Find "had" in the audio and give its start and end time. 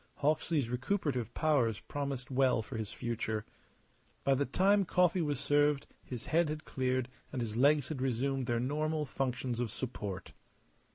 6.49-6.65, 7.89-8.01